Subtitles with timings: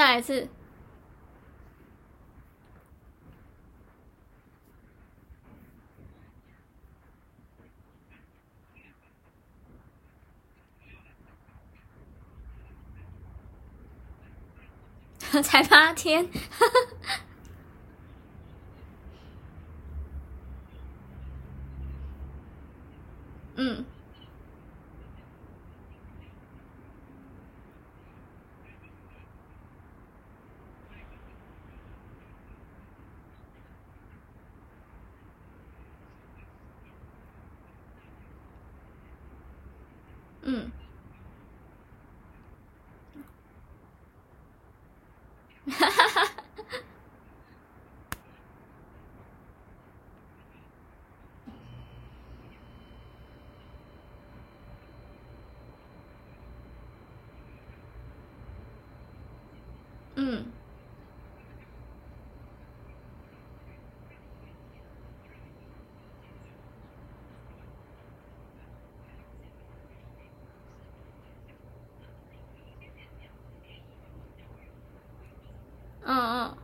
[0.00, 0.48] 再来一次。
[15.44, 16.26] 才八天，
[23.56, 23.84] 嗯，
[40.42, 40.70] 嗯。
[45.70, 46.30] 哈哈哈哈
[60.30, 60.52] 嗯。
[76.02, 76.56] 嗯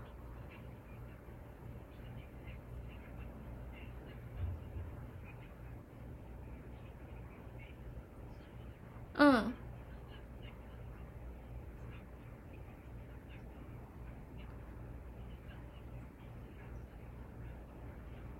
[9.15, 9.53] 嗯，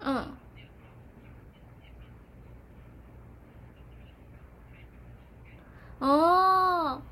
[0.01, 0.37] 嗯，
[6.01, 7.03] 哦。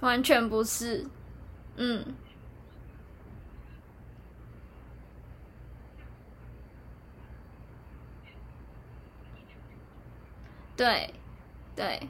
[0.00, 1.06] 完全不是，
[1.76, 2.04] 嗯，
[10.76, 11.12] 对，
[11.76, 12.08] 对，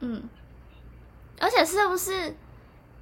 [0.00, 0.28] 嗯，
[1.40, 2.36] 而且是不是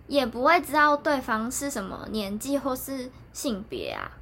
[0.06, 4.12] 也不会知道对方是什么年纪或是性别啊？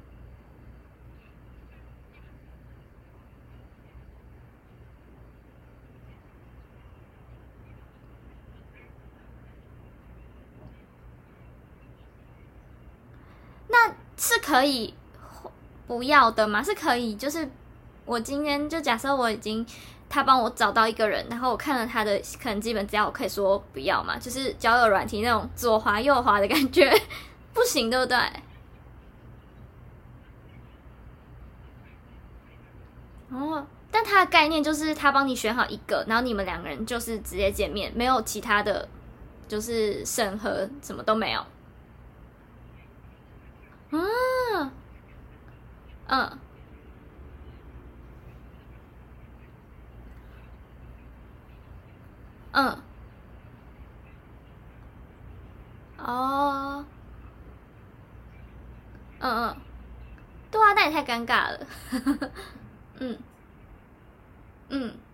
[14.17, 14.93] 是可以
[15.85, 16.63] 不要的吗？
[16.63, 17.47] 是可以，就是
[18.05, 19.65] 我今天就假设我已经
[20.07, 24.17] 他帮我找到一个人，然后我看了他的可能基本资料，我可以说不要嘛？
[24.17, 26.89] 就是交友软体那种左滑右滑的感觉，
[27.53, 28.17] 不行，对不对？
[33.29, 38.87] 哦，但他的概念就是他帮你选好一个，然后你们两个人就是直接见面，没有其他的，
[39.49, 41.45] 就是审核什么都没有。
[43.99, 44.71] 啊，
[46.05, 46.39] 嗯，
[52.51, 52.81] 嗯，
[55.97, 56.85] 哦，
[59.19, 59.55] 嗯嗯，
[60.51, 61.67] 对啊，那也太尴尬了，
[62.99, 63.17] 嗯，
[64.69, 64.69] 嗯。
[64.69, 65.05] 嗯，哈哈哈哈哈，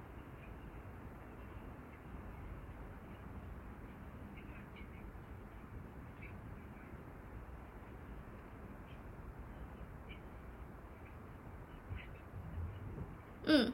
[13.46, 13.74] 嗯，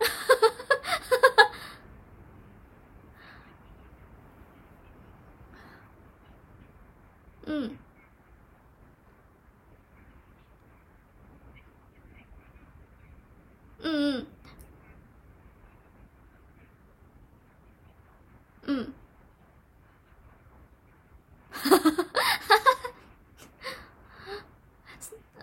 [7.46, 7.76] 嗯
[13.82, 14.26] 嗯，
[18.66, 18.92] 嗯。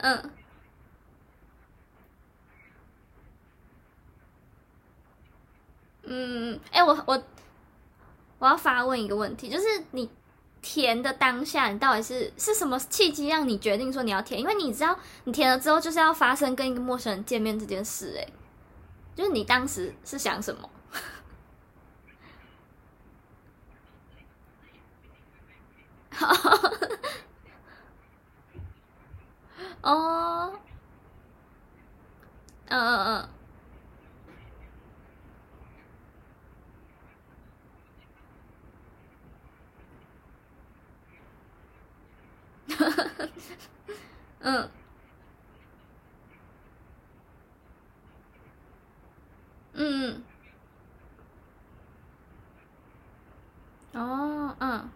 [0.01, 0.31] 嗯，
[6.03, 7.23] 嗯，哎、我我
[8.39, 10.09] 我要发问一个问题，就是你
[10.61, 14.39] 填的当下，你到底是是什么契机让你决定说你要填？
[14.39, 18.27] 因为你知道，你填了之后就是要发生跟一个陌生人见面这件事，哎，
[19.15, 20.69] 就是你当时是想什么？
[26.11, 26.33] 好。
[29.81, 30.53] 哦，
[32.67, 33.29] 嗯嗯
[44.39, 44.69] 嗯，
[49.73, 50.23] 嗯，嗯，
[53.93, 54.91] 哦，嗯，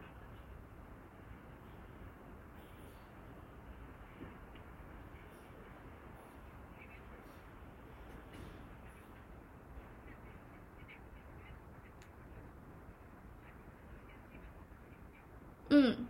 [15.69, 16.07] 嗯。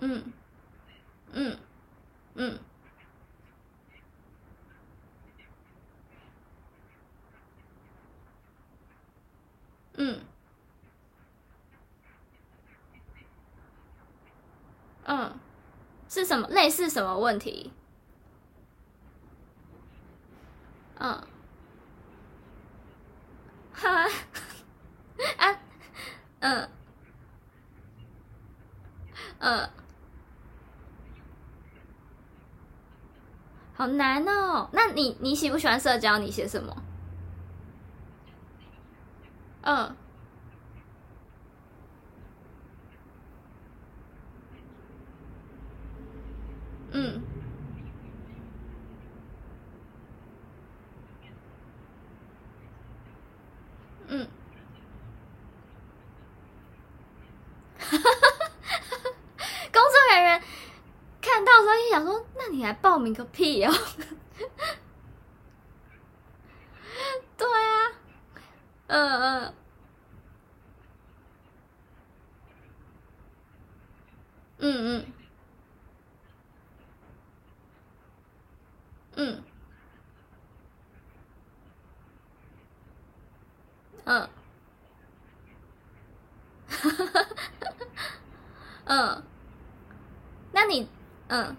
[0.00, 0.32] 嗯，
[1.32, 1.58] 嗯，
[2.34, 2.58] 嗯，
[9.96, 10.20] 嗯，
[15.04, 15.38] 嗯，
[16.08, 16.48] 是什么？
[16.48, 17.72] 类似什么问题？
[20.98, 21.22] 嗯，
[23.72, 24.04] 哈，
[25.38, 25.60] 啊，
[26.40, 26.68] 嗯，
[29.40, 29.70] 嗯。
[33.76, 34.68] 好难哦！
[34.72, 36.16] 那你你喜不喜欢社交？
[36.18, 36.76] 你写什么？
[39.62, 39.96] 嗯，
[46.96, 47.20] 嗯，
[54.06, 54.28] 嗯，
[57.78, 58.08] 哈哈哈
[59.02, 59.10] 哈！
[59.72, 60.40] 工作人员
[61.20, 62.24] 看到时候一想说。
[62.36, 63.72] 那你还报名个屁哦！
[67.36, 67.92] 对啊，
[68.88, 69.54] 嗯嗯，
[74.58, 75.04] 嗯
[79.16, 79.42] 嗯，嗯，
[84.04, 84.28] 嗯，
[88.84, 89.22] 嗯，
[90.52, 90.88] 那你
[91.28, 91.56] 嗯。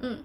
[0.00, 0.22] 嗯，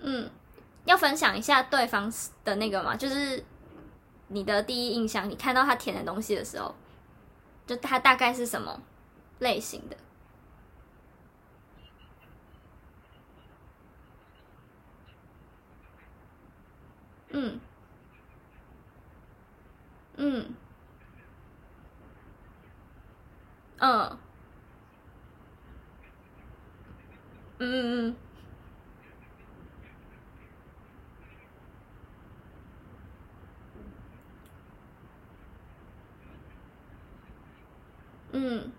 [0.00, 0.28] 嗯，
[0.90, 2.12] 要分享一下对方
[2.44, 2.96] 的那个吗？
[2.96, 3.44] 就是
[4.26, 6.74] 你的第一印象，你看到他填的东西的时候，
[7.66, 8.82] 就他大概是什么
[9.38, 9.96] 类型的？
[17.30, 17.60] 嗯，
[20.16, 20.54] 嗯。
[23.78, 24.18] 嗯，
[27.58, 28.16] 嗯嗯
[38.32, 38.72] 嗯，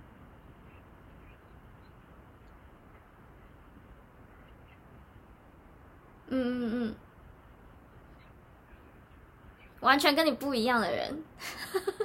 [6.29, 6.95] 嗯嗯嗯，
[9.91, 11.21] 完全跟你不一样的人。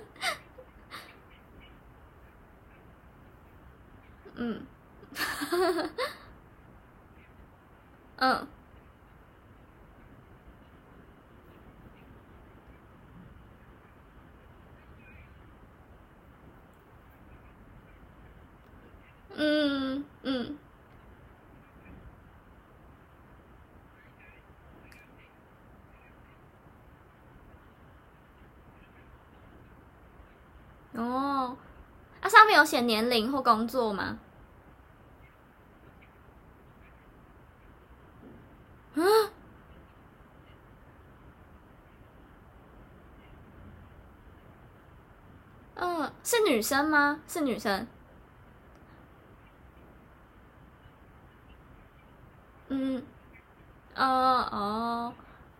[4.37, 4.67] 嗯，
[8.17, 8.47] 嗯，
[19.37, 20.57] 嗯嗯，
[30.95, 31.57] 哦，
[32.21, 34.19] 啊，上面有写年龄或工作吗？
[45.79, 47.21] 嗯是女生吗？
[47.29, 47.87] 是女生。
[52.69, 53.03] 嗯，
[53.95, 54.03] 哦
[54.51, 55.15] 哦，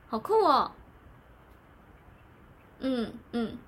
[0.09, 0.73] 好酷哦。
[2.81, 3.59] 嗯嗯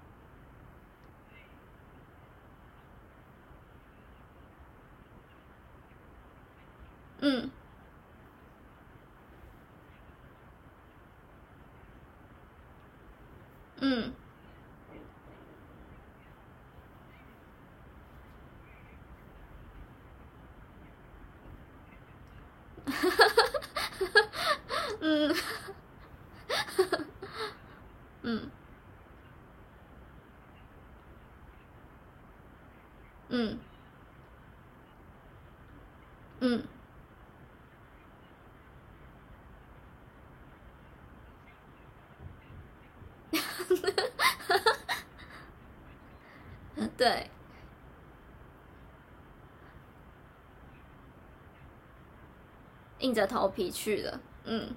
[13.89, 14.13] 嗯。
[25.01, 25.35] 嗯，
[28.23, 28.51] 嗯，
[36.41, 36.63] 嗯，
[46.77, 47.31] 嗯，对。
[52.99, 54.21] 硬着头皮去了。
[54.43, 54.75] 嗯，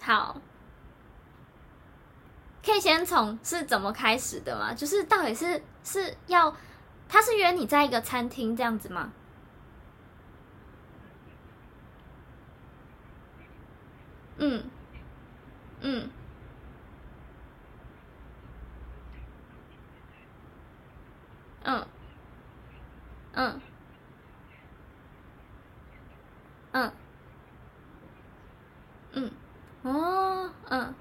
[0.00, 0.40] 好，
[2.64, 4.72] 可以先从是怎么开始的吗？
[4.72, 6.56] 就是到底是是要，
[7.06, 9.12] 他是约你在一个餐厅这样子吗？
[14.38, 14.64] 嗯，
[15.82, 16.08] 嗯。
[21.66, 21.86] 嗯，
[23.34, 23.60] 嗯，
[26.72, 26.92] 嗯，
[29.12, 29.30] 嗯，
[29.82, 30.94] 哦，嗯，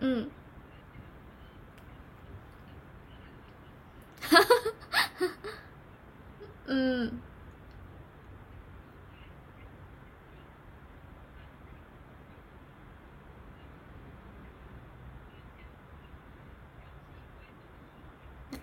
[0.00, 0.30] 嗯，
[4.20, 4.44] 哈哈
[5.42, 5.50] 哈，
[6.66, 7.22] 嗯。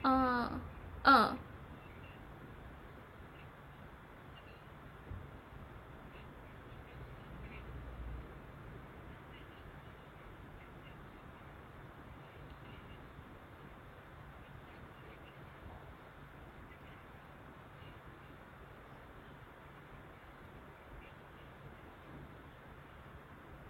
[0.03, 0.49] 嗯
[1.03, 1.37] 嗯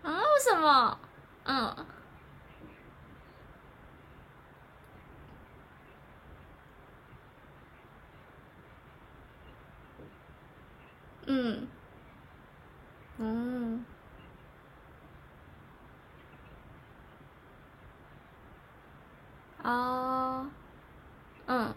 [0.03, 0.11] 啊？
[0.11, 0.97] 为什么？
[1.45, 1.75] 嗯。
[11.33, 11.67] 嗯，
[13.17, 13.83] 嗯，
[19.63, 20.45] 哦，
[21.47, 21.73] 嗯，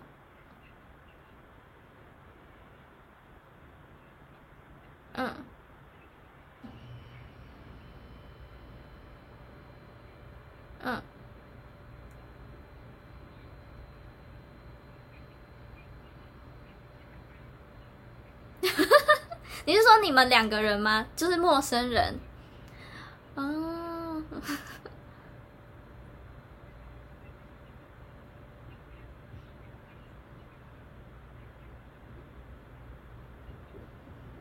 [5.14, 5.34] 嗯，
[10.84, 11.02] 嗯。
[19.66, 21.06] 你是说你们两个人吗？
[21.16, 22.18] 就是陌生人。
[23.35, 24.23] 哦，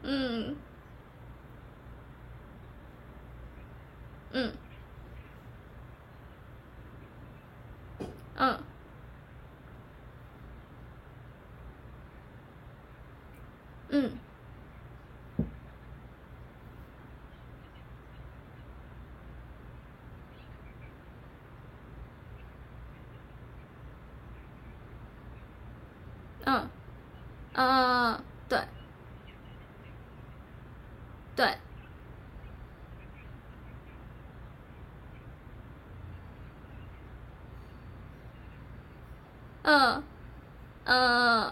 [0.04, 0.56] 嗯，
[4.32, 4.52] 嗯，
[8.36, 8.60] 嗯，
[13.90, 14.12] 嗯。
[26.46, 26.70] 嗯，
[27.54, 28.60] 嗯，对，
[31.36, 31.58] 对，
[39.64, 40.04] 嗯，
[40.86, 41.52] 嗯，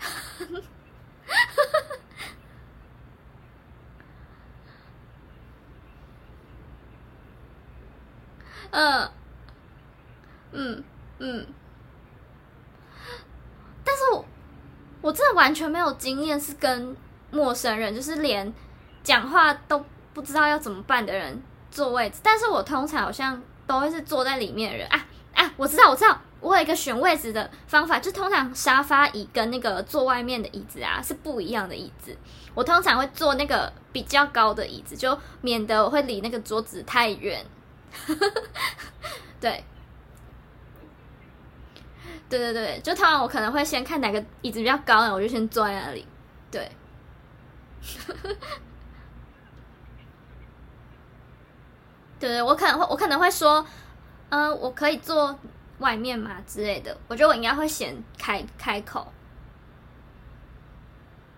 [8.70, 9.10] 嗯。
[10.56, 10.84] 嗯
[11.18, 11.44] 嗯，
[13.84, 14.24] 但是我
[15.02, 16.96] 我真的完全没有经验，是跟
[17.30, 18.50] 陌生人，就是连
[19.02, 19.84] 讲话都
[20.14, 22.20] 不知道要怎么办的人坐位置。
[22.22, 25.52] 但是我通常好像都会是坐在里面的人啊啊！
[25.58, 32.16] 我知道我知道，我有一个选位置的方法，就通常沙发椅跟那个坐外面的椅子啊是不一样的椅子。
[32.54, 37.44] 我通常会坐那个比较高的椅子，就免得我会离那个桌子太远。
[39.38, 39.62] 对。
[42.28, 46.04] 对对对，就通常我可能会先看哪个椅子比较高，然后我就先坐在那里。
[46.50, 46.70] 对，
[52.18, 53.64] 对对，我可能会我可能会说，
[54.30, 55.38] 嗯、呃，我可以坐
[55.78, 56.96] 外面嘛之类的。
[57.08, 59.12] 我觉得我应该会先开开口。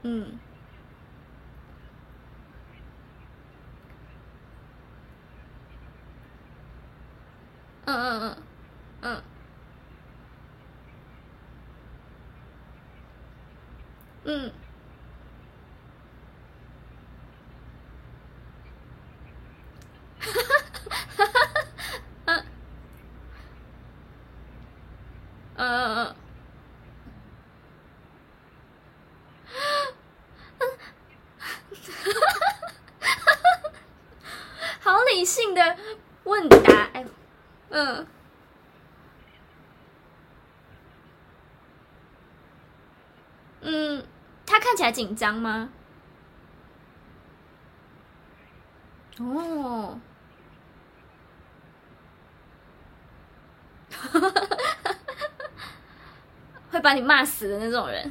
[0.03, 0.39] 嗯，
[7.87, 8.37] 嗯嗯嗯
[9.03, 9.23] 嗯。
[14.29, 14.51] 嗯，
[20.19, 20.43] 哈哈
[21.17, 21.63] 哈哈
[22.27, 22.45] 哈，嗯，
[25.55, 26.15] 嗯嗯嗯，
[30.59, 30.61] 嗯，
[31.79, 33.71] 哈哈哈哈，
[34.81, 35.77] 好理性的
[36.25, 37.07] 问答，哎，
[37.71, 38.05] 嗯。
[44.91, 45.69] 紧张吗？
[49.19, 49.99] 哦，
[56.71, 58.11] 会把你骂死的那种人。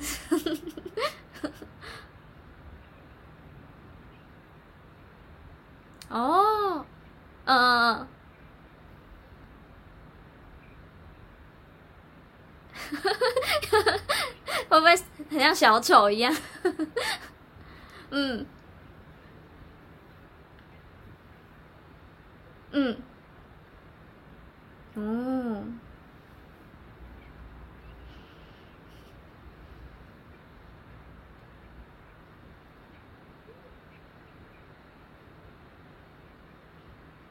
[15.56, 16.36] 小丑一样？
[18.12, 18.46] 嗯。
[22.72, 22.98] 嗯，
[24.96, 25.64] 哦，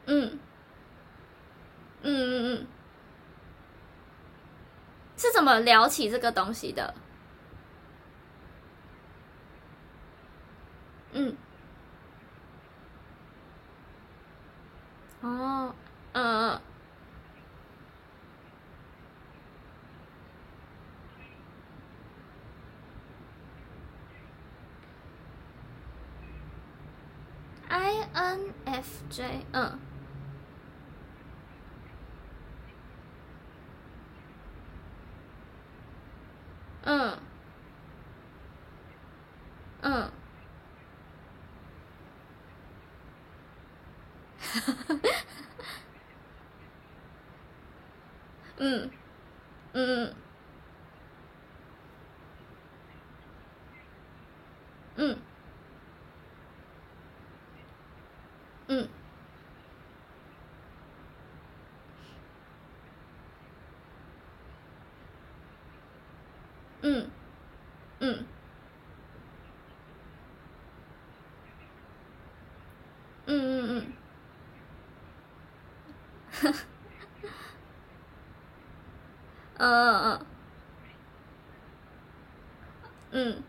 [0.07, 0.39] 嗯，
[2.01, 2.67] 嗯嗯嗯，
[5.15, 6.91] 是怎么聊起这个东西的？
[11.13, 11.35] 嗯。
[15.21, 15.73] 哦，
[16.13, 16.61] 嗯嗯
[29.15, 29.79] ，INFJ， 嗯，
[36.83, 37.17] 嗯，
[39.81, 40.11] 嗯。
[48.57, 48.89] 嗯，
[49.73, 50.13] 嗯
[54.97, 55.17] 嗯，
[58.67, 58.87] 嗯，
[66.85, 67.09] 嗯，
[67.99, 68.23] 嗯，
[73.25, 73.93] 嗯嗯嗯，
[76.41, 76.59] 呵呵。
[79.57, 80.25] 嗯嗯
[83.11, 83.43] 嗯，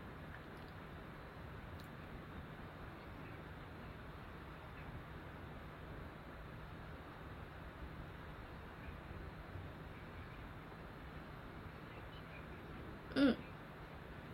[13.15, 13.35] 嗯，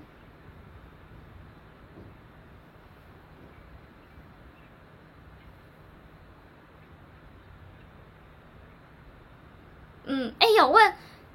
[10.11, 10.95] 嗯，哎，有问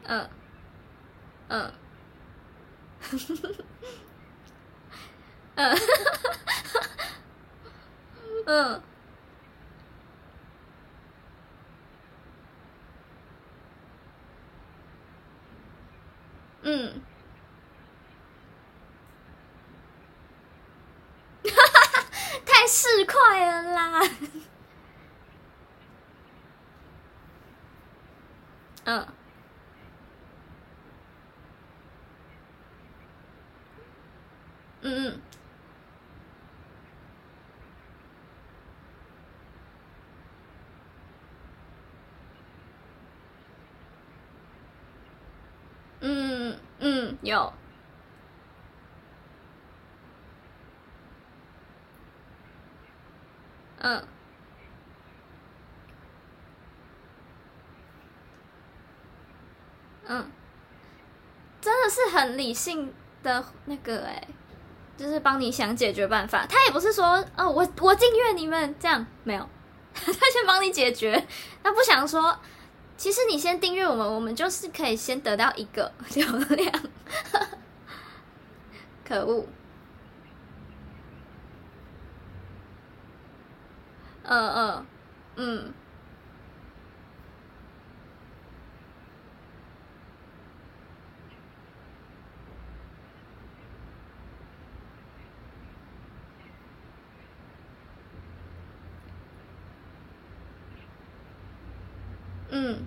[0.04, 0.30] 嗯
[1.52, 1.74] 嗯。
[5.56, 5.78] 嗯。
[8.46, 8.46] 嗯。
[8.46, 8.82] 嗯。
[16.64, 17.02] 嗯。
[22.68, 24.02] 市侩了啦，
[28.86, 29.21] 嗯。
[34.82, 35.22] 嗯嗯。
[46.02, 47.54] 嗯嗯，有。
[53.80, 54.04] 嗯。
[60.08, 60.26] 嗯，
[61.62, 64.28] 真的是很理性的那个哎、
[64.98, 66.46] 就是帮你想解决办法。
[66.48, 69.50] 他也不是说哦，我我订阅你们这样，没有，
[69.94, 71.28] 他先帮你解决。
[71.64, 72.38] 他不想说，
[72.98, 76.26] 其实你先订阅我们，我们就是可以先得到一个流
[76.56, 76.72] 量。
[79.08, 79.46] 可恶。
[84.24, 84.86] 嗯嗯
[85.36, 85.74] 嗯。
[102.52, 102.86] 嗯，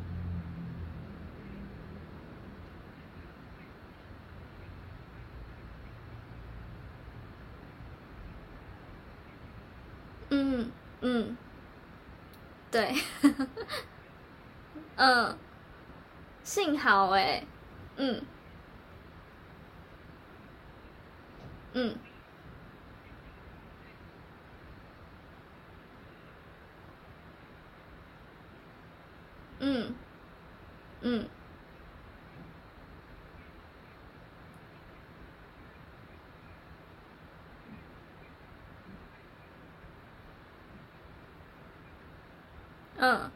[10.30, 11.36] 嗯嗯，
[12.70, 12.92] 对，
[14.96, 15.38] 嗯，
[16.44, 17.42] 幸好哎，
[17.96, 18.20] 嗯，
[21.74, 21.98] 嗯，
[29.60, 29.94] 嗯，
[31.02, 31.28] 嗯，
[42.96, 43.30] 嗯，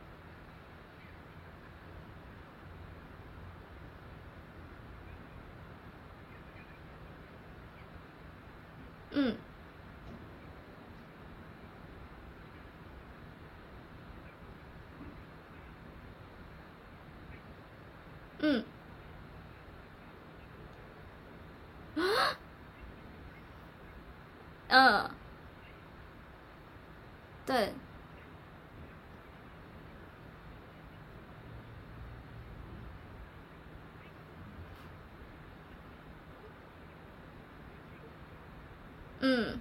[9.11, 9.37] 嗯，
[18.41, 18.65] 嗯，
[24.69, 25.11] 啊，嗯，
[27.47, 27.73] 对，
[39.21, 39.61] 嗯，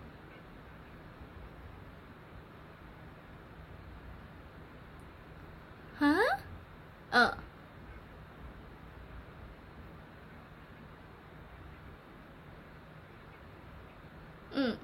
[5.99, 6.15] 啊，
[7.09, 7.37] 嗯。
[14.51, 14.77] 嗯，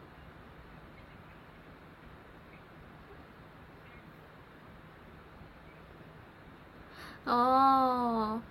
[7.25, 8.41] 哦，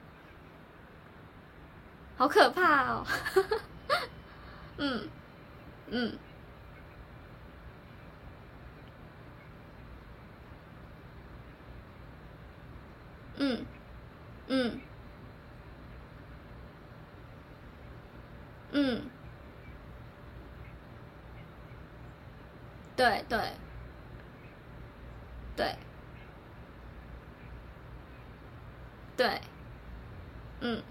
[2.22, 3.04] 好可怕哦！
[4.78, 5.08] 嗯
[5.90, 6.16] 嗯。
[13.36, 13.66] 嗯
[14.46, 14.80] 嗯。
[18.70, 19.02] 嗯。
[22.94, 23.40] 对对。
[25.56, 25.74] 对。
[29.16, 29.40] 对，
[30.60, 30.82] 嗯，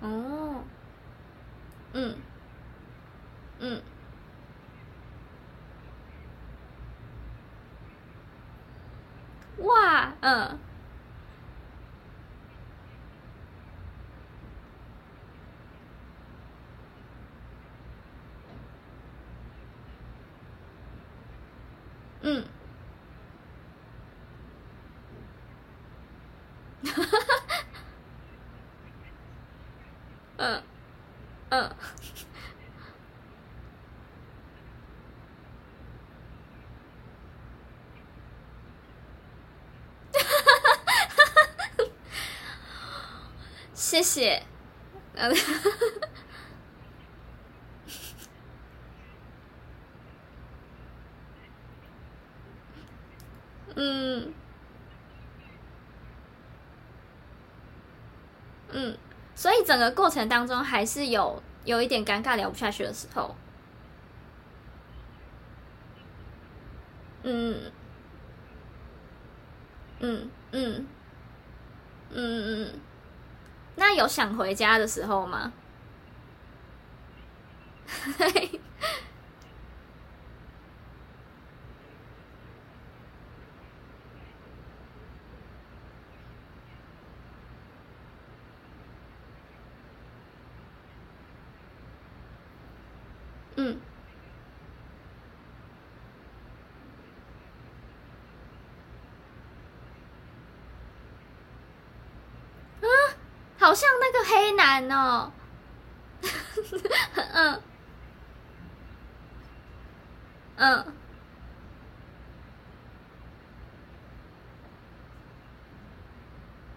[0.00, 0.62] 哦，
[1.92, 2.14] 嗯
[3.58, 3.82] 嗯，
[9.58, 10.58] 哇，嗯，
[22.22, 22.44] 嗯。
[30.38, 30.62] 嗯
[31.50, 31.70] 嗯，
[43.90, 44.40] 谢谢，
[53.74, 54.32] 嗯，
[58.72, 58.96] 嗯。
[59.34, 63.34] 所以整个过程当中还是有有一点尴尬，聊不下去的时候。
[67.24, 67.70] 嗯，
[70.00, 70.86] 嗯嗯。
[72.12, 72.80] 嗯嗯
[73.94, 75.52] 有想回家的时候吗？
[93.56, 93.80] 嗯。
[102.80, 102.86] 啊，
[103.70, 105.30] 好像那个黑男哦。
[107.32, 107.62] 嗯。
[110.56, 110.84] 嗯。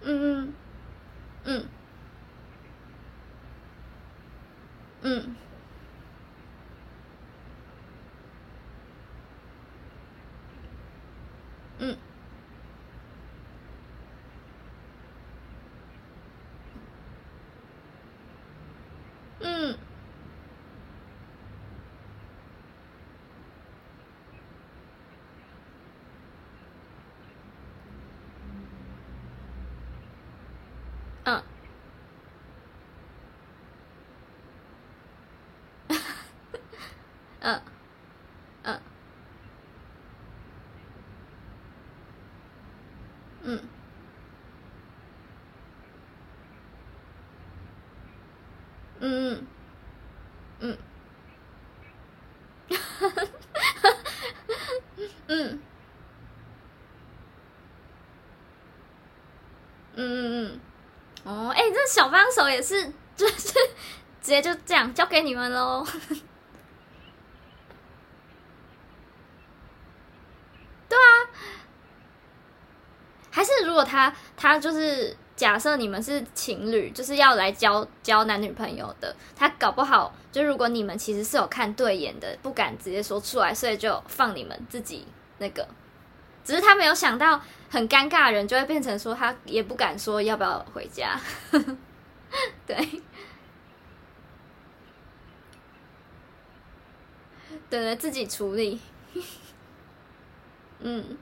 [0.03, 0.53] 嗯嗯。
[1.45, 1.67] 嗯。
[5.01, 5.35] 嗯。
[11.79, 11.97] 嗯。
[19.39, 19.75] 嗯。
[31.25, 31.43] 嗯。
[37.41, 37.61] 嗯。
[43.43, 43.59] 嗯。
[48.99, 49.47] 嗯嗯。
[50.59, 50.77] 嗯。
[55.27, 55.59] 嗯。
[59.95, 60.59] 嗯嗯嗯。
[61.25, 63.53] 哦，哎、欸，这小帮手也是， 就是
[64.19, 65.85] 直接就这样交给你们喽。
[70.89, 71.29] 对啊，
[73.29, 85.67] 还是如果他他就是假设你们是情侣，就是要来交交男女朋友的，他搞不好就如果你们其实是有看对眼的，不敢直接说出来，所以就放你们自己那个。
[86.43, 91.19] 只是他没有想到，很尴尬的人就会变成说他也不敢说要不要回家，
[92.65, 92.75] 对，
[97.69, 98.79] 对对，自己处理，
[100.79, 101.17] 嗯，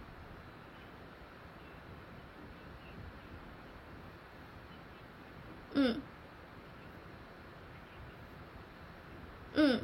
[5.73, 6.01] 嗯。
[9.53, 9.81] 嗯，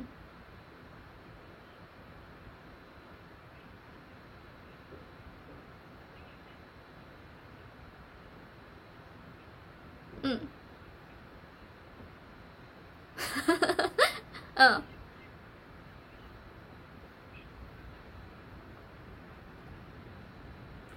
[14.58, 14.82] 嗯，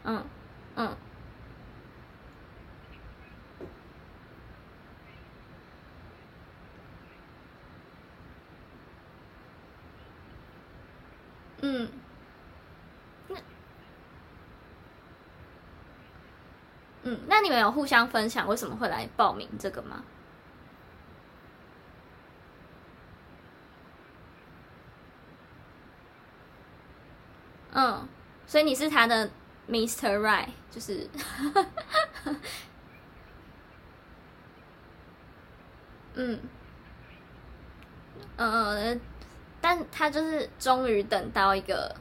[0.04, 0.24] 嗯，
[0.76, 0.96] 嗯，
[11.62, 11.88] 嗯。
[17.02, 20.02] 嗯，那你们有互相分享为什么会来报名这个吗？
[27.72, 28.06] 嗯，
[28.50, 29.30] 所以你是他的
[29.68, 30.18] Mr.
[30.18, 31.08] Right，就是，
[36.14, 36.40] 嗯，
[38.36, 39.00] 嗯，
[39.60, 41.94] 但他就是终于等到一个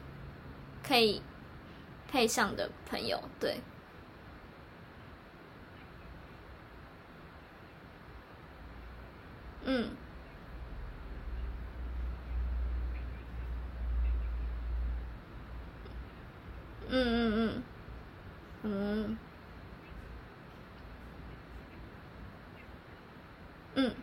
[0.84, 1.22] 可以
[2.08, 3.62] 配上的朋友，对。
[9.66, 9.92] 嗯，
[16.92, 17.64] 嗯嗯
[18.64, 19.18] 嗯，
[23.76, 23.96] 嗯，嗯，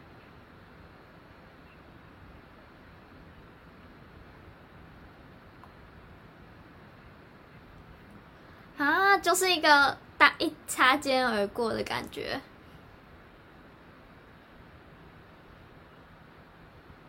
[8.79, 12.41] 啊，就是一个大一擦肩而过的感觉。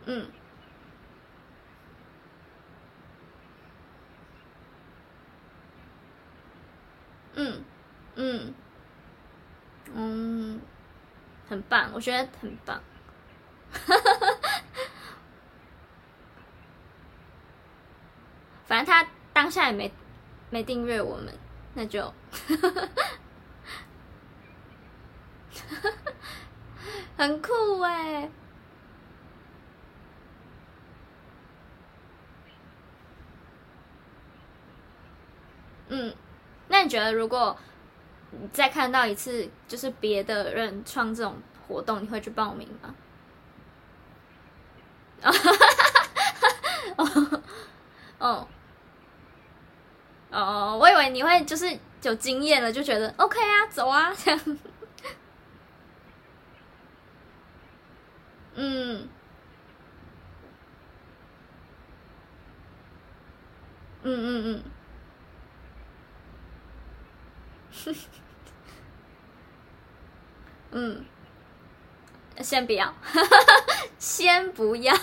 [0.06, 0.26] 嗯，
[7.34, 7.62] 嗯，
[8.16, 8.54] 嗯，
[9.94, 10.60] 嗯，
[11.48, 12.80] 很棒，我觉得很棒。
[18.64, 19.92] 反正他当下也没
[20.48, 21.34] 没订阅我们，
[21.74, 22.14] 那就
[27.16, 28.30] 很酷哎。
[35.88, 36.14] 嗯，
[36.68, 37.58] 那你觉得如果
[38.30, 42.94] 你再看到一次，就是别的人创这种活动，你会去报名吗？
[46.96, 47.42] 哦
[48.18, 48.48] 哦
[50.30, 54.40] 哦，我以为你会就是有经验了，就觉得 OK 啊，走啊这样。
[58.60, 59.08] 嗯
[64.02, 64.62] 嗯嗯
[70.72, 71.04] 嗯，
[72.42, 72.92] 先不要，
[73.98, 74.94] 先不要，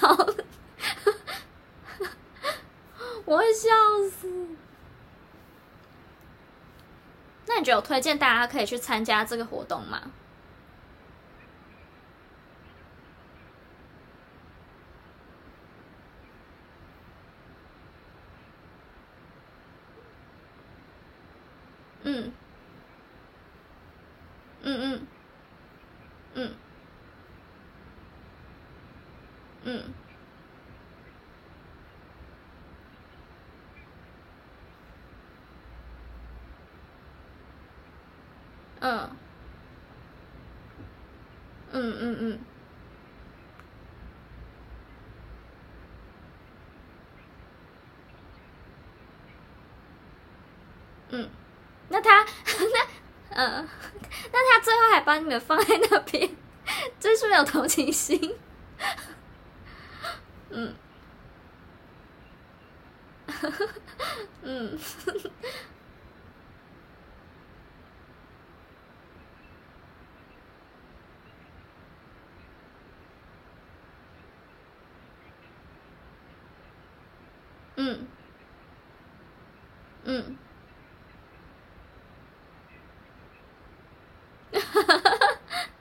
[3.25, 3.69] 我会笑
[4.19, 4.27] 死。
[7.47, 10.01] 那你觉得我推荐大家可以去参加这个活动吗？
[22.03, 22.31] 嗯，
[24.63, 25.07] 嗯，
[26.35, 26.51] 嗯，
[29.63, 29.83] 嗯，
[38.85, 39.09] 嗯，
[41.71, 42.39] 嗯嗯
[51.09, 51.29] 嗯，
[51.89, 52.87] 那他那
[53.31, 53.67] 嗯，
[54.31, 56.29] 那他最后还把你们放在那边，
[56.99, 58.35] 真是没有同情心。
[60.51, 60.75] 嗯，
[64.43, 64.77] 嗯，
[80.15, 80.37] 嗯。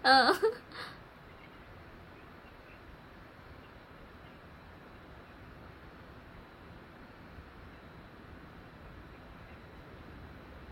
[0.03, 0.35] 嗯，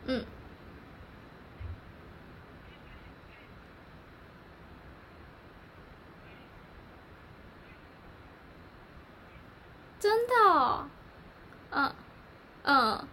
[0.06, 0.24] 嗯，
[10.00, 10.84] 真的哦，
[11.70, 11.94] 嗯，
[12.64, 13.08] 嗯，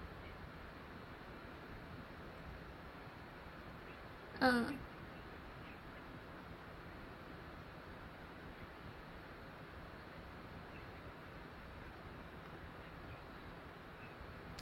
[4.49, 4.65] 嗯。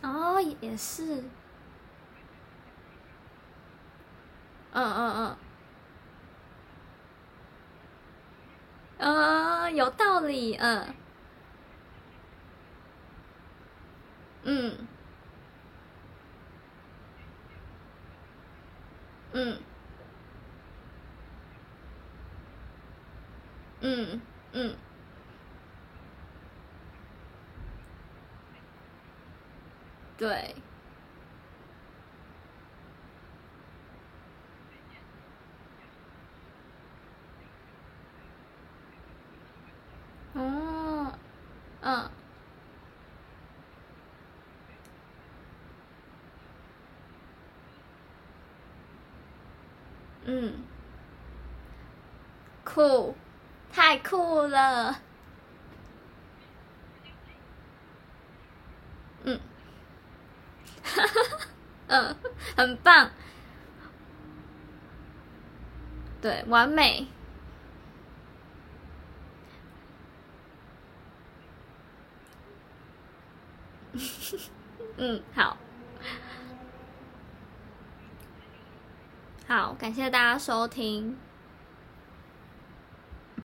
[0.04, 1.24] 哦，也是，
[4.74, 5.38] 嗯嗯嗯，
[9.00, 10.94] 嗯，有道理，嗯，
[14.44, 14.78] 嗯，
[19.34, 19.58] 嗯，
[23.98, 24.22] 嗯，
[24.54, 24.76] 嗯。
[30.18, 30.56] 对，
[40.34, 41.12] 哦，
[41.82, 42.10] 嗯，
[50.26, 50.54] 嗯，
[52.64, 53.16] 酷，
[53.88, 55.00] 太酷了，
[59.24, 59.40] 嗯。
[61.88, 62.14] 嗯，
[62.58, 63.10] 很棒，
[66.20, 67.08] 对，完美。
[74.98, 75.56] 嗯，好，
[79.48, 81.18] 好，感谢大家收听。